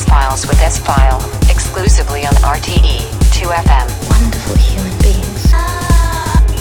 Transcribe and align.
S 0.00 0.08
Files 0.08 0.46
with 0.46 0.62
S 0.62 0.78
File, 0.78 1.20
exclusively 1.50 2.24
on 2.24 2.32
RTE 2.36 3.00
2FM. 3.36 3.86
Wonderful 4.08 4.56
human 4.56 4.98
beings. 5.02 5.50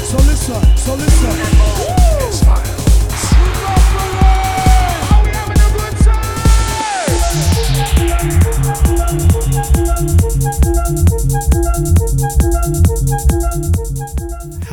So 0.09 0.17
listen, 0.17 0.77
so 0.77 0.95
listen. 0.95 1.69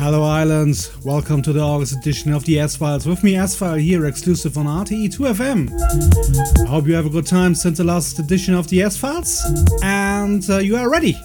Hello, 0.09 0.23
Islands. 0.23 0.89
Welcome 1.03 1.41
to 1.41 1.51
the 1.51 1.59
August 1.59 1.97
edition 1.97 2.31
of 2.31 2.45
the 2.45 2.61
S 2.61 2.77
Files. 2.77 3.05
With 3.05 3.25
me, 3.25 3.35
S 3.35 3.57
File 3.57 3.75
here, 3.75 4.05
exclusive 4.05 4.57
on 4.57 4.65
RTE 4.65 5.13
2FM. 5.13 6.65
I 6.65 6.65
hope 6.65 6.87
you 6.87 6.93
have 6.93 7.05
a 7.05 7.09
good 7.09 7.25
time 7.25 7.53
since 7.53 7.77
the 7.79 7.83
last 7.83 8.17
edition 8.17 8.53
of 8.53 8.69
the 8.69 8.83
S 8.83 8.95
Files, 8.95 9.43
and 9.83 10.49
uh, 10.49 10.59
you 10.59 10.77
are 10.77 10.89
ready 10.89 11.17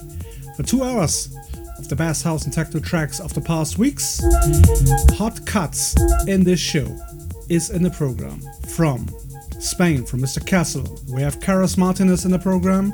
for 0.57 0.63
two 0.63 0.83
hours 0.83 1.33
of 1.77 1.87
the 1.87 1.95
best 1.95 2.25
house 2.25 2.43
and 2.43 2.51
techno 2.51 2.81
tracks 2.81 3.21
of 3.21 3.33
the 3.33 3.39
past 3.39 3.77
weeks. 3.77 4.21
Hot 5.17 5.39
cuts 5.45 5.95
in 6.27 6.43
this 6.43 6.59
show 6.59 6.85
is 7.47 7.69
in 7.69 7.83
the 7.83 7.91
program 7.91 8.41
from 8.67 9.07
Spain, 9.61 10.03
from 10.03 10.19
Mr. 10.19 10.43
Kessell. 10.43 11.09
We 11.09 11.21
have 11.21 11.39
Karras 11.39 11.77
Martinez 11.77 12.25
in 12.25 12.31
the 12.31 12.39
program. 12.39 12.93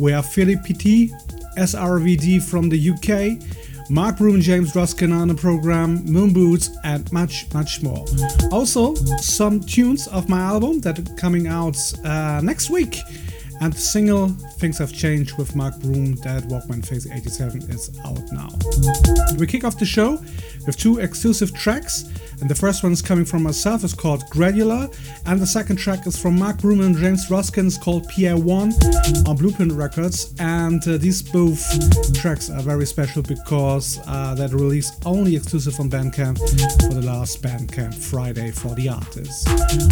We 0.00 0.10
have 0.10 0.24
Philippe 0.24 0.62
Petit, 0.64 1.12
SRVD 1.58 2.42
from 2.42 2.70
the 2.70 2.90
UK. 2.92 3.44
Mark 3.90 4.18
Broom, 4.18 4.40
James 4.40 4.74
Ruskin 4.76 5.12
on 5.12 5.28
the 5.28 5.34
program, 5.34 6.04
Moon 6.04 6.32
Boots, 6.32 6.70
and 6.84 7.10
much, 7.10 7.46
much 7.54 7.82
more. 7.82 8.04
Also, 8.52 8.94
some 9.20 9.60
tunes 9.60 10.06
of 10.08 10.28
my 10.28 10.40
album 10.40 10.80
that 10.80 10.98
are 10.98 11.14
coming 11.14 11.46
out 11.46 11.76
uh, 12.04 12.40
next 12.42 12.68
week. 12.70 12.98
And 13.60 13.72
the 13.72 13.78
single 13.78 14.28
Things 14.58 14.78
Have 14.78 14.92
Changed 14.92 15.36
with 15.36 15.56
Mark 15.56 15.80
Broom, 15.80 16.14
that 16.16 16.44
Walkman 16.44 16.86
Fhase 16.86 17.12
87 17.12 17.62
is 17.70 17.90
out 18.04 18.20
now. 18.30 18.50
We 19.36 19.46
kick 19.46 19.64
off 19.64 19.78
the 19.78 19.86
show 19.86 20.22
with 20.66 20.76
two 20.76 20.98
exclusive 20.98 21.52
tracks. 21.54 22.04
And 22.40 22.48
the 22.48 22.54
first 22.54 22.82
one 22.82 22.92
is 22.92 23.02
coming 23.02 23.24
from 23.24 23.42
myself, 23.42 23.84
it's 23.84 23.94
called 23.94 24.24
Gradual. 24.30 24.92
And 25.26 25.40
the 25.40 25.46
second 25.46 25.76
track 25.76 26.06
is 26.06 26.20
from 26.20 26.38
Mark 26.38 26.58
Broom 26.58 26.80
and 26.80 26.96
James 26.96 27.30
Ruskin, 27.30 27.66
it's 27.66 27.78
called 27.78 28.08
PR1 28.08 29.26
on 29.28 29.36
Blueprint 29.36 29.72
Records. 29.72 30.34
And 30.38 30.86
uh, 30.86 30.98
these 30.98 31.22
both 31.22 31.60
tracks 32.14 32.50
are 32.50 32.60
very 32.60 32.86
special 32.86 33.22
because 33.22 34.00
uh, 34.06 34.34
they're 34.34 34.48
released 34.48 35.02
only 35.04 35.36
exclusive 35.36 35.78
on 35.80 35.90
Bandcamp 35.90 36.38
for 36.88 36.94
the 36.94 37.02
last 37.02 37.42
Bandcamp 37.42 37.94
Friday 37.94 38.50
for 38.50 38.74
the 38.74 38.88
artists. 38.88 39.46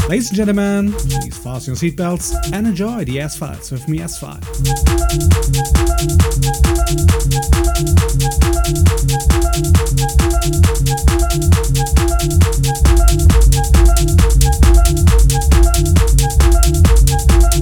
Ladies 0.08 0.28
and 0.28 0.36
gentlemen, 0.36 0.92
please 0.92 1.36
fasten 1.38 1.74
your 1.74 1.76
seatbelts 1.76 2.34
and 2.52 2.66
enjoy 2.66 3.04
the 3.04 3.20
S 3.20 3.36
Files 3.36 3.70
with 3.72 3.88
me, 3.88 4.00
S 4.00 4.18
File. 4.18 4.40
Thank 12.06 12.30
you. 12.30 12.35
Thank 12.38 12.66
you. 17.54 17.55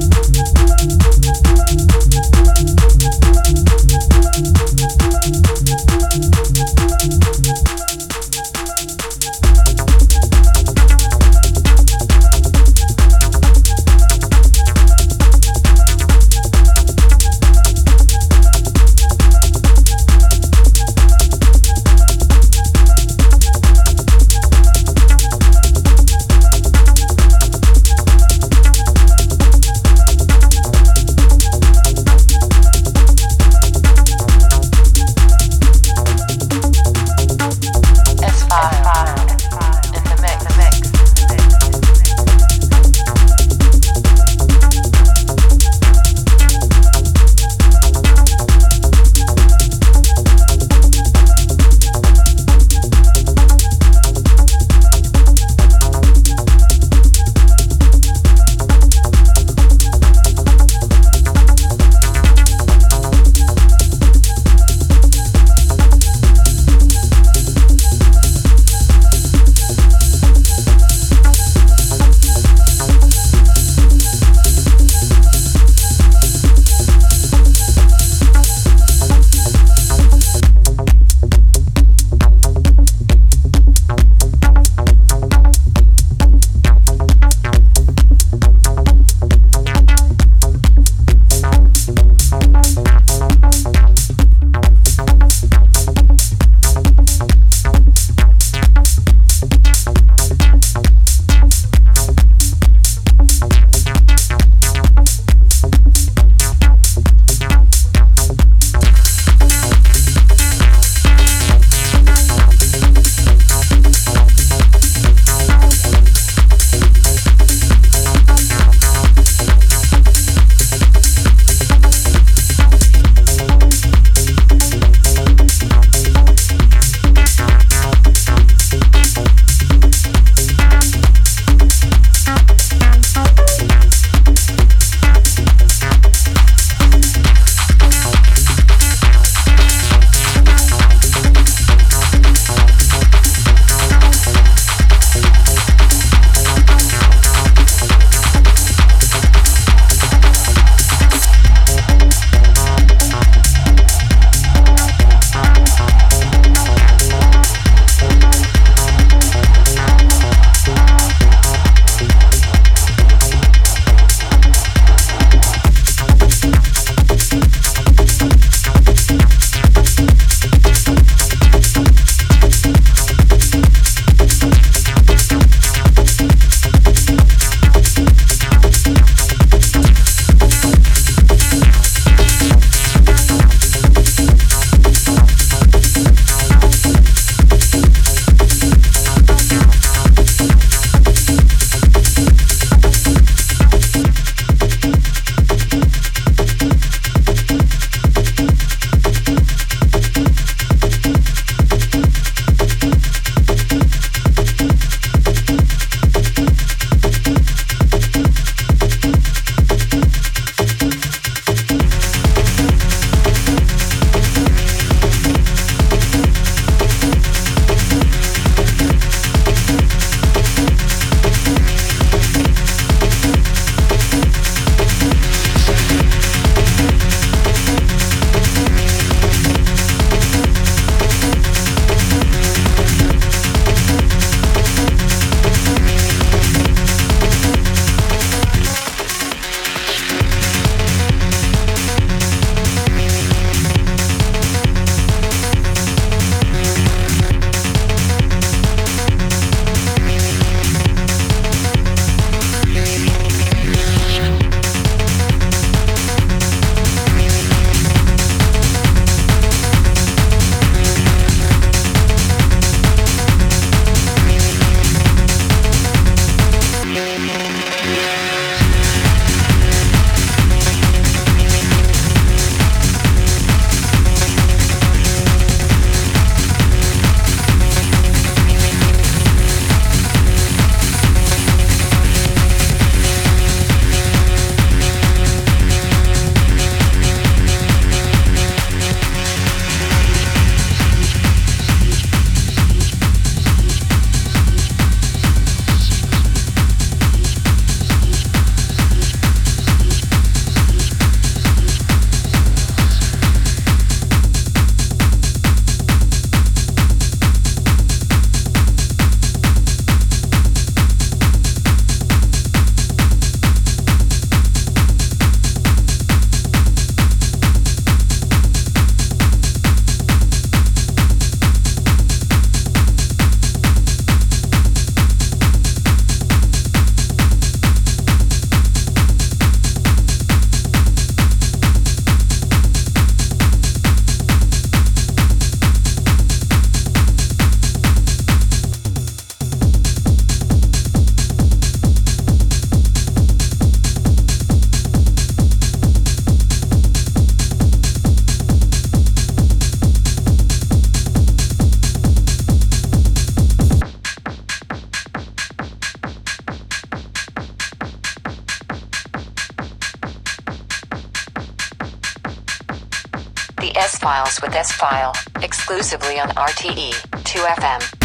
With 364.42 364.54
S 364.54 364.72
File, 364.72 365.12
exclusively 365.42 366.18
on 366.18 366.28
RTE 366.30 366.92
2FM. 367.24 368.03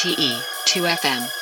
RTE 0.00 0.40
2FM. 0.64 1.04
and 1.04 1.39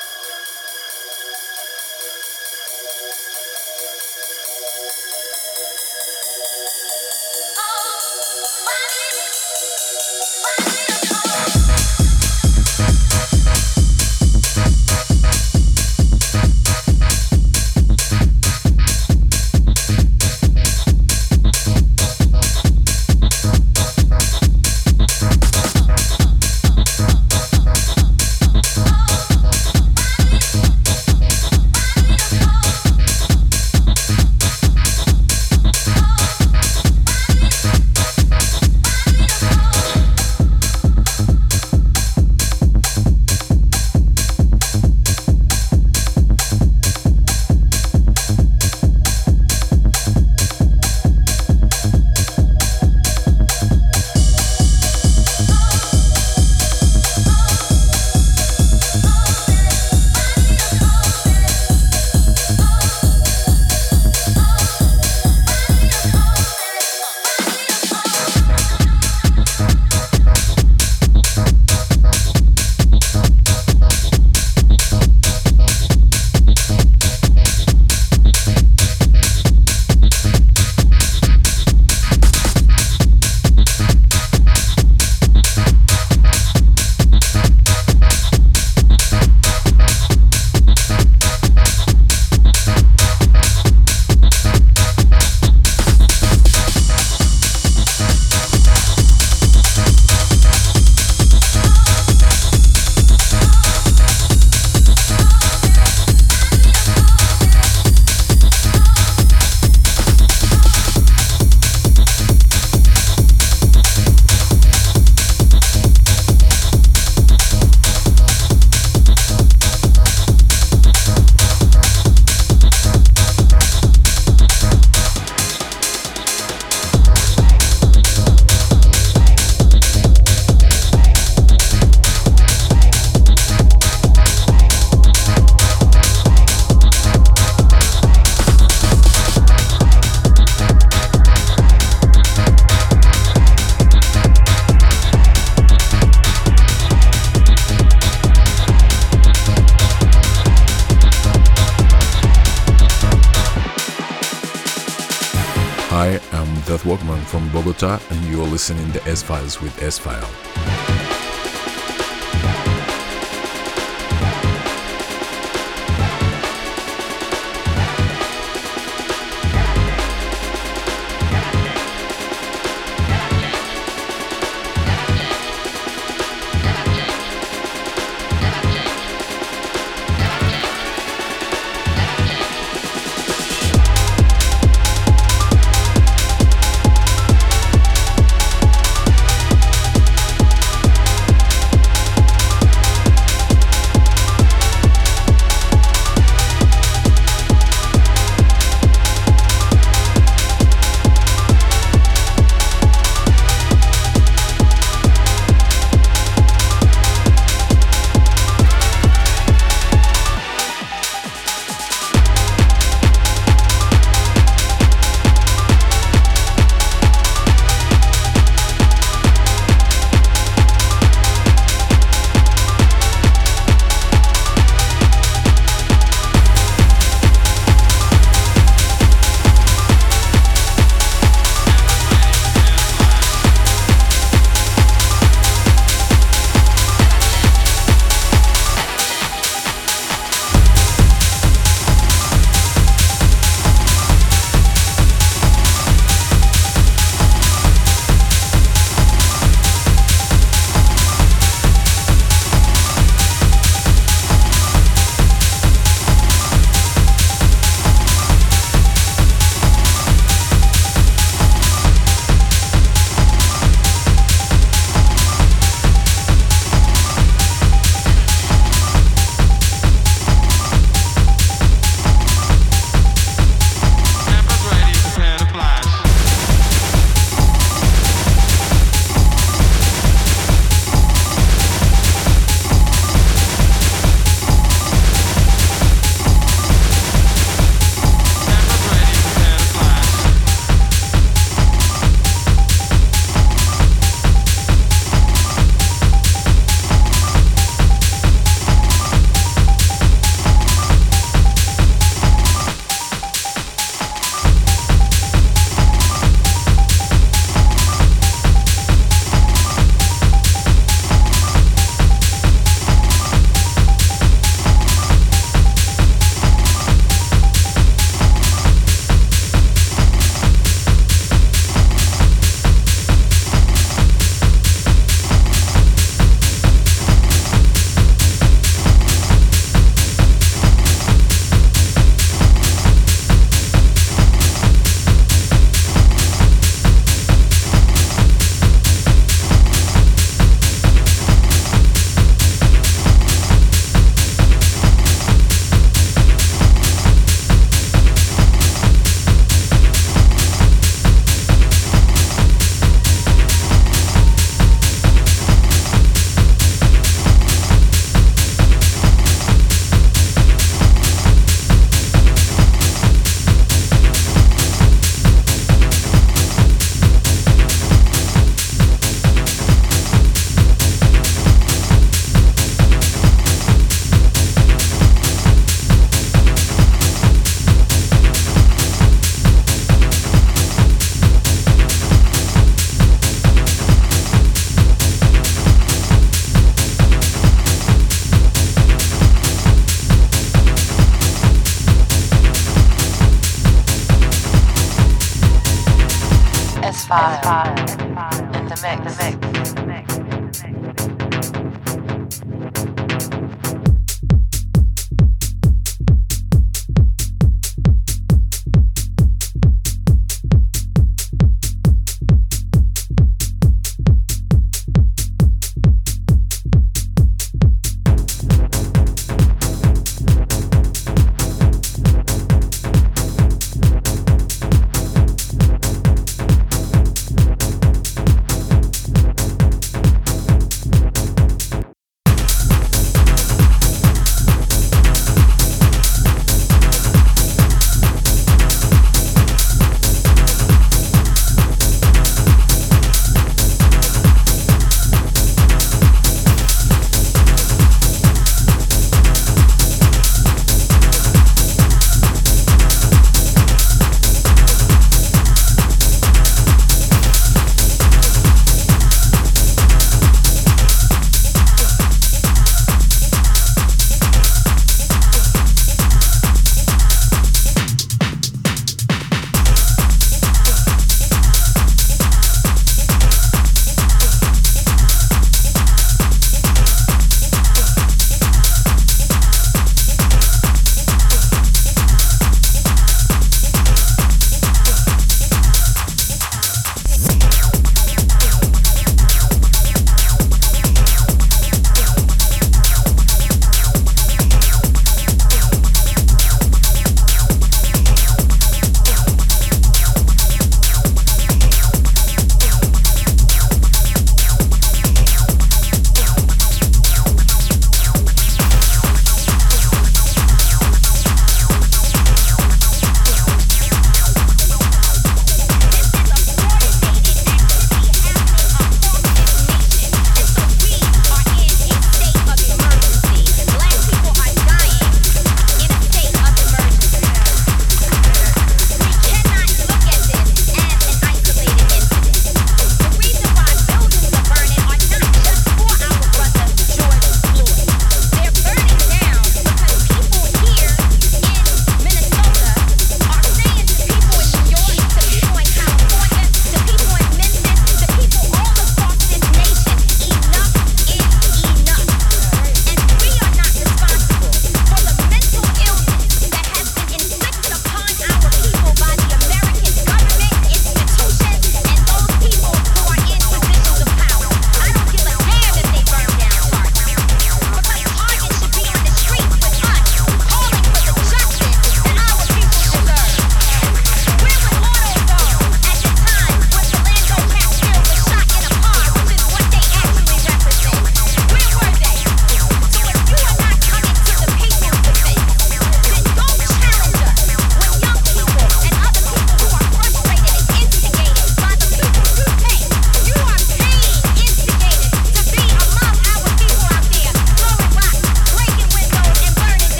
listening 158.69 158.91
to 158.93 159.09
S 159.09 159.23
Files 159.23 159.59
with 159.61 159.81
S 159.81 159.97
File. 159.97 160.38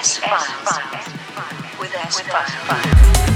S 0.00 0.16
Files 0.16 1.78
With 1.78 1.94
S 1.94 2.20
File. 2.22 3.29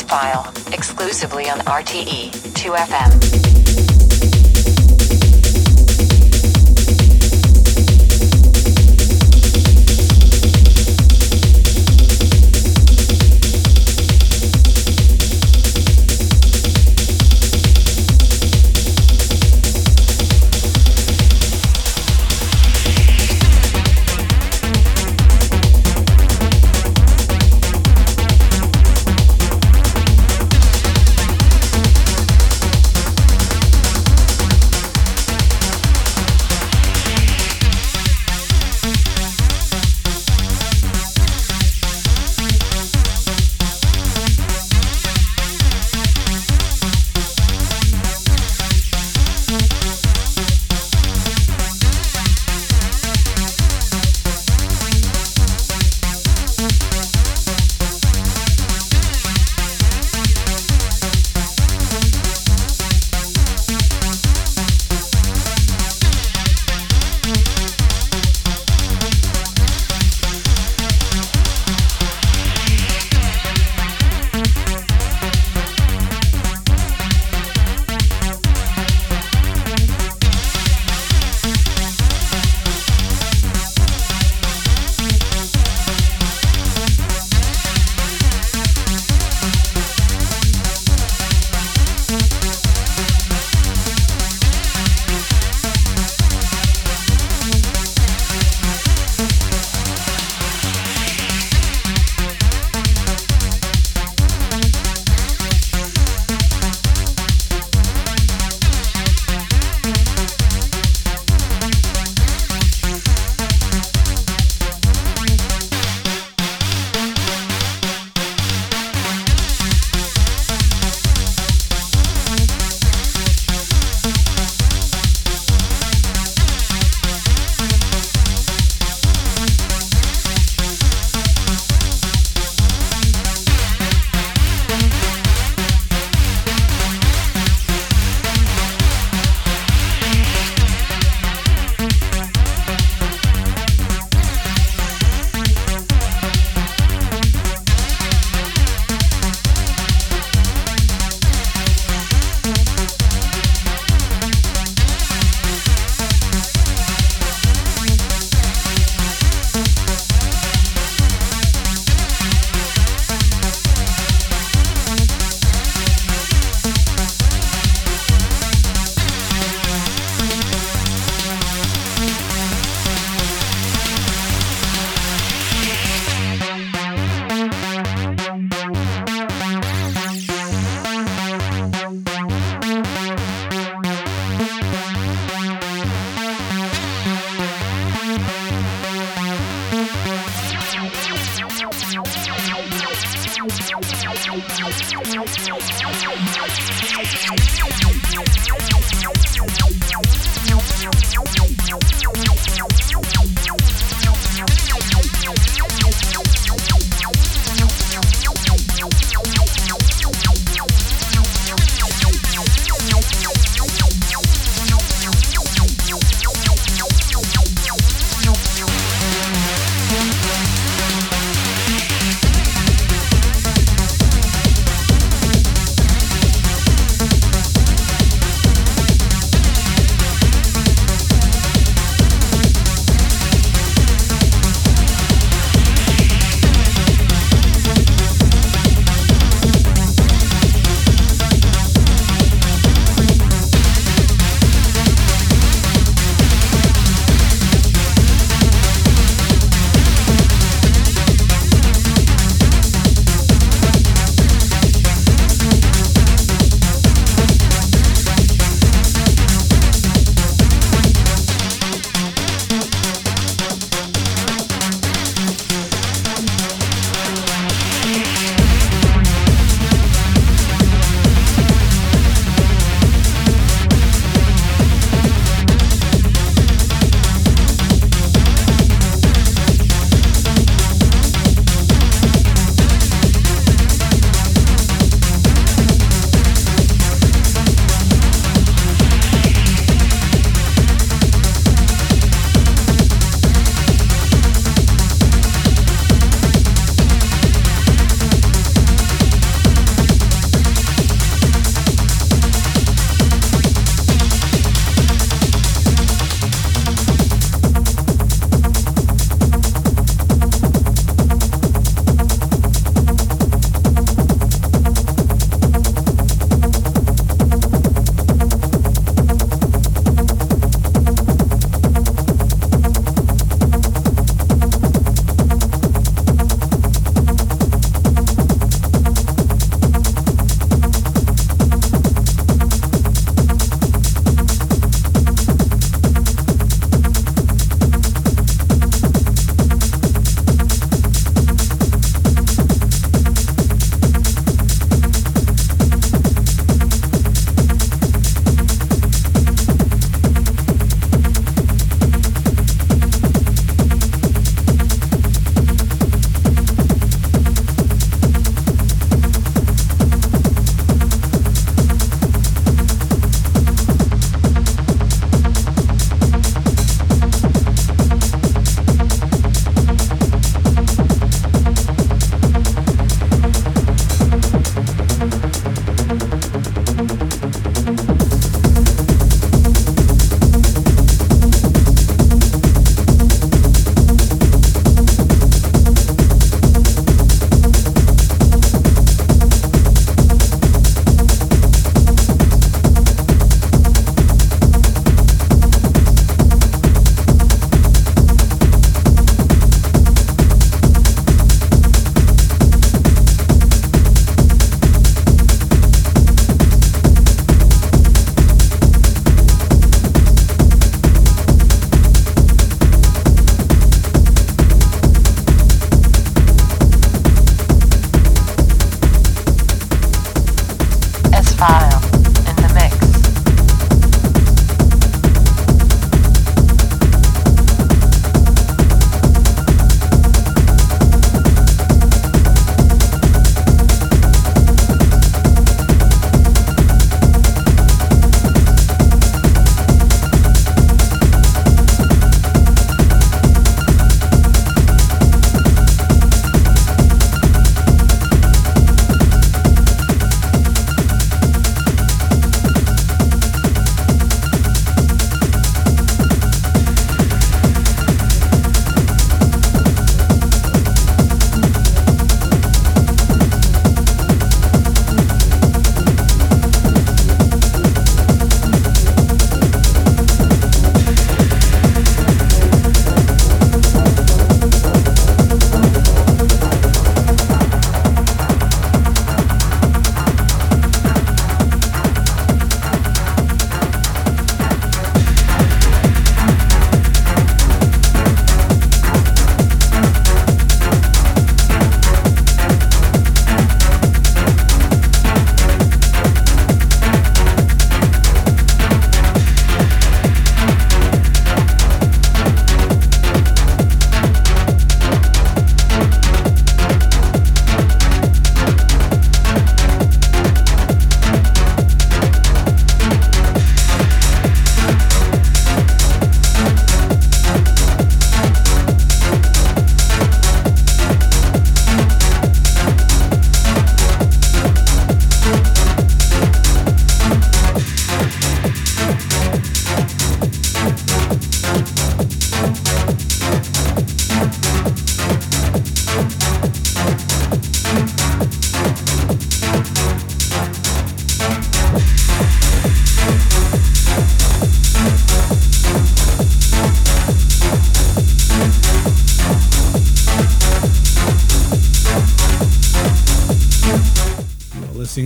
File, 0.00 0.50
exclusively 0.72 1.50
on 1.50 1.58
RTE 1.66 2.30
2FM. 2.54 3.51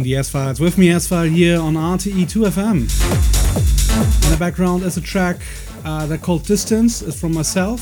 The 0.03 0.17
S 0.17 0.31
Files. 0.31 0.61
With 0.61 0.79
me, 0.79 0.91
S 0.91 1.07
File 1.07 1.29
here 1.29 1.61
on 1.61 1.75
RTE2FM. 1.75 2.75
In 4.25 4.31
the 4.31 4.37
background 4.39 4.83
is 4.83 4.97
a 4.97 5.01
track 5.01 5.37
uh, 5.85 6.07
that 6.07 6.23
called 6.23 6.45
Distance. 6.45 7.03
It's 7.03 7.21
from 7.21 7.33
myself, 7.33 7.81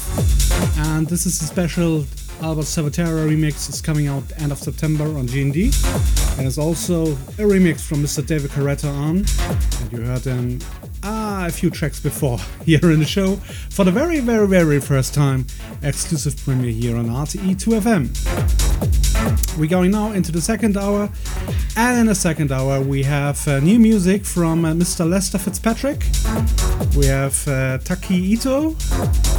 and 0.79 1.07
this 1.07 1.27
is 1.27 1.41
a 1.41 1.47
special 1.47 2.05
Albert 2.43 2.65
Salvatierra 2.65 3.27
remix. 3.27 3.69
It's 3.69 3.81
coming 3.81 4.07
out 4.07 4.23
end 4.39 4.53
of 4.53 4.59
September 4.59 5.05
on 5.05 5.27
GND, 5.27 6.39
and 6.39 6.47
it's 6.47 6.59
also 6.59 7.13
a 7.13 7.47
remix 7.47 7.81
from 7.81 8.03
Mr. 8.03 8.27
David 8.27 8.51
Carretta 8.51 8.89
on. 8.89 9.25
And 9.81 9.93
you 9.93 10.01
heard 10.03 10.25
him 10.25 10.59
ah, 11.03 11.47
a 11.47 11.51
few 11.51 11.71
tracks 11.71 12.01
before 12.01 12.39
here 12.65 12.91
in 12.91 12.99
the 12.99 13.07
show 13.07 13.37
for 13.71 13.85
the 13.85 13.93
very, 13.93 14.21
very, 14.21 14.47
very 14.47 14.81
first 14.81 15.15
time. 15.15 15.47
Exclusive 15.83 16.37
premiere 16.45 16.73
here 16.73 16.97
on 16.97 17.07
RTE2FM. 17.07 18.64
We're 19.57 19.71
going 19.71 19.93
now 19.93 20.11
into 20.11 20.33
the 20.33 20.41
second 20.41 20.77
hour, 20.77 21.09
and 21.77 22.01
in 22.01 22.07
the 22.07 22.15
second 22.15 22.51
hour, 22.51 22.81
we 22.81 23.05
have 23.05 23.47
uh, 23.47 23.61
new 23.61 23.79
music 23.79 24.25
from 24.25 24.65
uh, 24.65 24.73
Mr. 24.73 25.09
Lester 25.09 25.39
Fitzpatrick. 25.39 26.03
We 26.97 27.07
have 27.07 27.37
uh, 27.47 27.79
Takaaki 27.79 28.33
Itoh. 28.33 28.75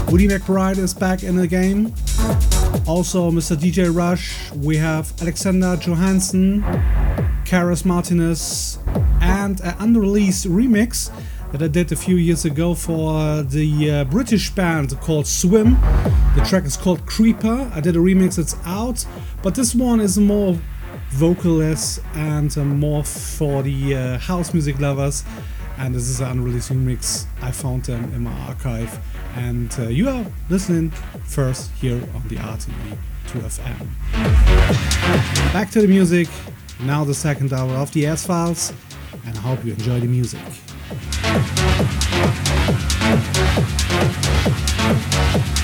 Woody 0.09 0.29
McBride 0.29 0.77
is 0.77 0.93
back 0.93 1.23
in 1.23 1.35
the 1.35 1.47
game. 1.47 1.93
Also, 2.87 3.29
Mr. 3.29 3.57
DJ 3.57 3.93
Rush. 3.93 4.51
We 4.53 4.77
have 4.77 5.11
Alexander 5.21 5.75
Johansson, 5.75 6.61
Karras 7.43 7.83
Martinez, 7.83 8.79
and 9.19 9.59
an 9.61 9.75
unreleased 9.79 10.47
remix 10.47 11.11
that 11.57 11.63
I 11.63 11.67
did 11.69 11.89
a 11.93 11.95
few 11.95 12.17
years 12.17 12.43
ago 12.43 12.73
for 12.73 13.41
the 13.41 13.89
uh, 13.89 14.03
British 14.03 14.49
band 14.49 14.99
called 14.99 15.25
Swim. 15.25 15.77
The 16.35 16.43
track 16.45 16.65
is 16.65 16.75
called 16.75 17.05
Creeper. 17.05 17.71
I 17.73 17.79
did 17.79 17.95
a 17.95 17.99
remix, 17.99 18.37
it's 18.37 18.57
out, 18.65 19.05
but 19.41 19.55
this 19.55 19.73
one 19.73 20.01
is 20.01 20.17
more 20.17 20.59
vocalless 21.11 22.03
and 22.13 22.57
uh, 22.57 22.65
more 22.65 23.05
for 23.05 23.63
the 23.63 23.95
uh, 23.95 24.17
house 24.17 24.53
music 24.53 24.81
lovers. 24.81 25.23
And 25.77 25.95
this 25.95 26.09
is 26.09 26.19
an 26.19 26.31
unreleased 26.31 26.73
remix. 26.73 27.25
I 27.41 27.51
found 27.51 27.85
them 27.85 28.03
in 28.13 28.23
my 28.23 28.37
archive, 28.49 28.99
and 29.37 29.73
uh, 29.79 29.83
you 29.83 30.09
are 30.09 30.25
listening 30.49 30.89
first 31.23 31.71
here 31.71 32.01
on 32.15 32.27
the 32.27 32.35
RTE 32.35 32.97
2FM. 33.27 33.87
Back 35.53 35.71
to 35.71 35.79
the 35.79 35.87
music. 35.87 36.27
Now 36.81 37.05
the 37.05 37.13
second 37.13 37.53
hour 37.53 37.71
of 37.75 37.93
the 37.93 38.07
S 38.07 38.25
Files, 38.27 38.73
and 39.25 39.37
I 39.37 39.39
hope 39.39 39.63
you 39.63 39.71
enjoy 39.71 40.01
the 40.01 40.07
music. 40.07 40.41
Thank 40.87 41.15
you. 45.45 45.54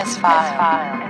S 0.00 0.16
File. 0.16 0.48
S 0.48 0.56
File. 0.56 1.09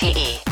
Exclusively 0.00 0.47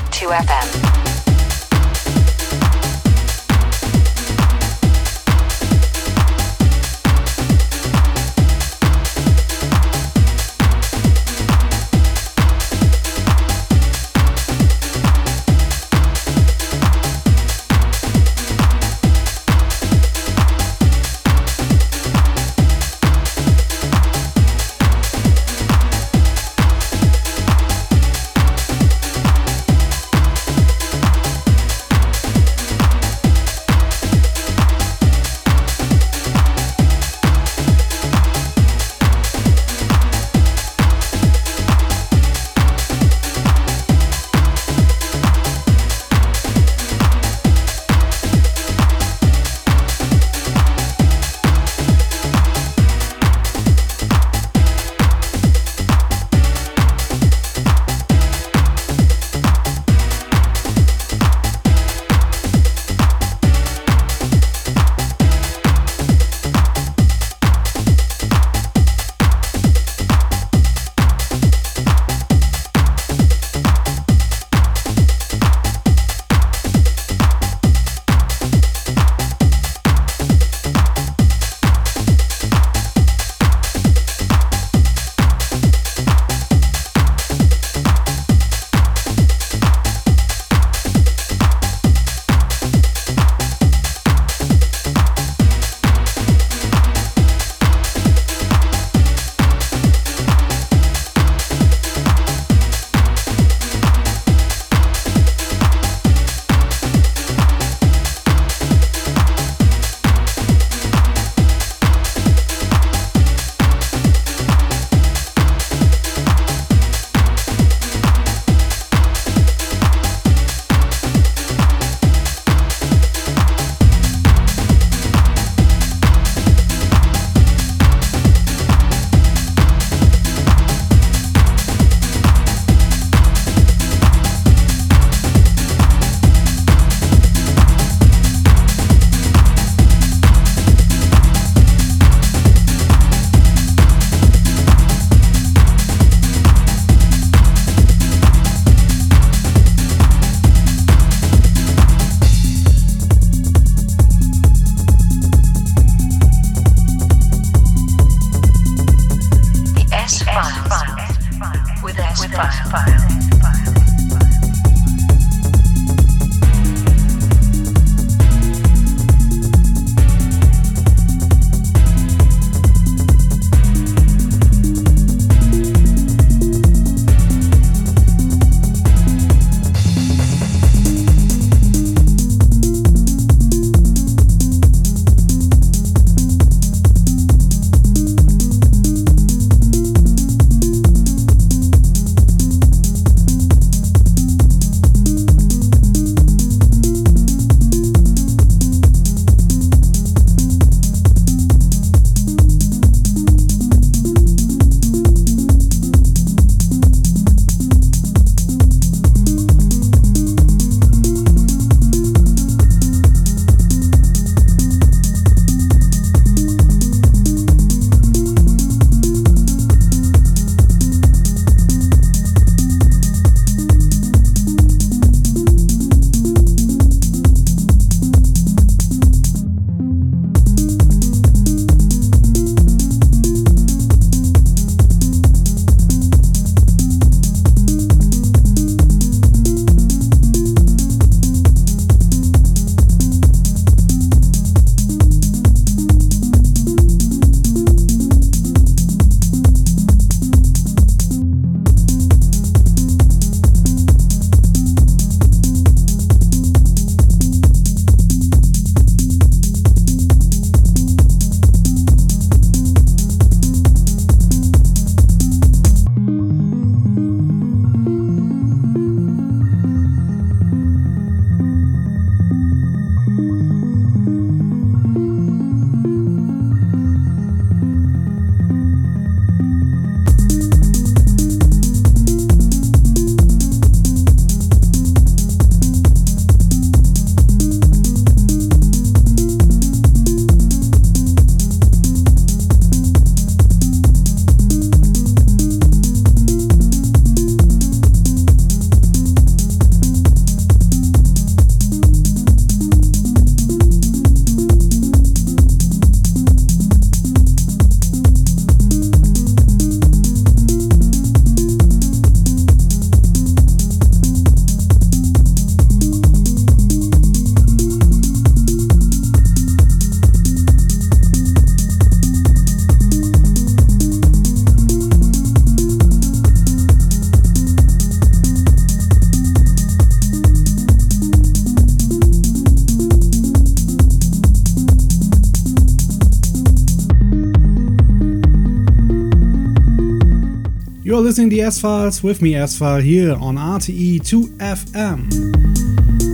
To 341.17 341.41
S 341.41 341.59
Files 341.59 342.03
with 342.03 342.21
me, 342.21 342.35
S 342.35 342.59
File, 342.59 342.83
here 342.83 343.15
on 343.15 343.37
RTE2FM. 343.37 345.09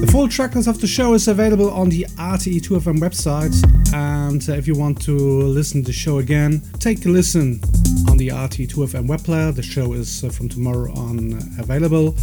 The 0.00 0.06
full 0.06 0.28
tracklist 0.28 0.68
of 0.68 0.80
the 0.80 0.86
show 0.86 1.14
is 1.14 1.26
available 1.26 1.72
on 1.72 1.88
the 1.88 2.06
RTE2FM 2.18 3.00
website, 3.00 3.52
and 3.92 4.48
uh, 4.48 4.52
if 4.52 4.68
you 4.68 4.76
want 4.76 5.02
to 5.02 5.12
listen 5.12 5.82
to 5.82 5.86
the 5.88 5.92
show 5.92 6.18
again, 6.18 6.62
take 6.78 7.04
a 7.04 7.08
listen 7.08 7.60
on 8.08 8.16
the 8.16 8.28
RTE2FM 8.28 9.08
web 9.08 9.24
player. 9.24 9.50
The 9.50 9.64
show 9.64 9.92
is 9.92 10.22
uh, 10.22 10.28
from 10.28 10.48
tomorrow 10.48 10.92
on 10.92 11.34
uh, 11.34 11.40
available. 11.58 12.14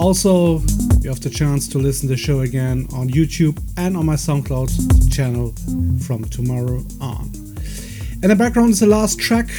Also, 0.00 0.60
you 1.02 1.10
have 1.10 1.20
the 1.20 1.30
chance 1.30 1.68
to 1.68 1.78
listen 1.78 2.08
to 2.08 2.14
the 2.14 2.20
show 2.20 2.40
again 2.40 2.88
on 2.94 3.10
YouTube 3.10 3.62
and 3.76 3.98
on 3.98 4.06
my 4.06 4.14
SoundCloud 4.14 5.14
channel 5.14 5.52
from 6.06 6.24
tomorrow 6.24 6.82
on. 7.02 7.30
In 8.22 8.30
the 8.30 8.36
background 8.36 8.70
is 8.70 8.80
the 8.80 8.86
last 8.86 9.18
track 9.18 9.50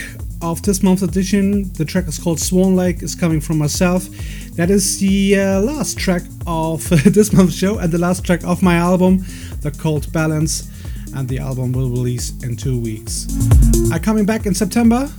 of 0.50 0.62
this 0.64 0.82
month's 0.82 1.02
edition. 1.02 1.72
The 1.74 1.86
track 1.86 2.08
is 2.08 2.18
called 2.18 2.40
Swan 2.40 2.76
Lake, 2.76 3.04
is 3.04 3.16
coming 3.16 3.40
from 3.40 3.58
myself. 3.58 4.08
That 4.56 4.70
is 4.70 5.00
the 5.00 5.40
uh, 5.40 5.62
last 5.62 5.98
track 5.98 6.24
of 6.48 6.92
uh, 6.92 6.98
this 7.06 7.32
month's 7.32 7.56
show 7.56 7.78
and 7.78 7.92
the 7.92 7.98
last 7.98 8.26
track 8.26 8.44
of 8.44 8.62
my 8.62 8.76
album, 8.76 9.26
The 9.62 9.72
Cold 9.72 10.12
Balance. 10.12 10.70
And 11.16 11.28
the 11.28 11.40
album 11.40 11.72
will 11.72 11.90
release 11.90 12.32
in 12.44 12.56
two 12.56 12.80
weeks. 12.80 13.26
I'm 13.92 14.00
coming 14.00 14.26
back 14.26 14.46
in 14.46 14.54
September. 14.54 15.10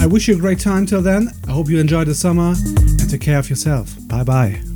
I 0.00 0.06
wish 0.06 0.26
you 0.26 0.34
a 0.34 0.38
great 0.38 0.58
time 0.58 0.86
till 0.86 1.02
then. 1.02 1.28
I 1.46 1.52
hope 1.52 1.68
you 1.68 1.78
enjoy 1.78 2.02
the 2.02 2.16
summer 2.16 2.54
and 2.56 3.08
take 3.08 3.20
care 3.20 3.38
of 3.38 3.48
yourself. 3.48 3.94
Bye 4.08 4.24
bye. 4.24 4.75